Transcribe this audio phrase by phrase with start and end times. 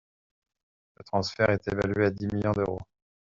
[0.97, 2.81] Le transfert est évalué à dix millions d'euros.